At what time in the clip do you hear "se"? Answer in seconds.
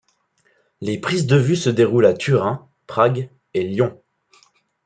1.55-1.69